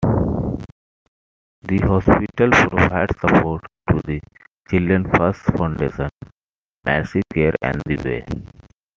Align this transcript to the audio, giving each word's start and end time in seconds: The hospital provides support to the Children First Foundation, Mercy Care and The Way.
The 1.61 1.77
hospital 1.83 2.49
provides 2.49 3.13
support 3.19 3.61
to 3.91 4.01
the 4.07 4.19
Children 4.67 5.07
First 5.15 5.43
Foundation, 5.55 6.09
Mercy 6.83 7.21
Care 7.31 7.53
and 7.61 7.79
The 7.85 7.97
Way. 7.97 8.25